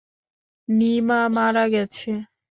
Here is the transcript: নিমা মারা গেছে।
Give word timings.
নিমা 0.67 1.19
মারা 1.35 1.65
গেছে। 1.73 2.11